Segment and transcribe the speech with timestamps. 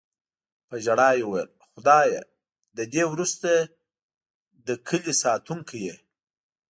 [0.67, 2.21] په ژړا یې وویل: "خدایه،
[2.75, 3.49] له دې وروسته
[4.67, 5.95] د کیلي ساتونکی یې".